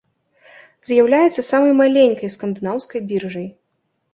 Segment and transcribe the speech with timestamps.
[0.91, 3.47] З'яўляецца самай маленькай скандынаўскай біржай.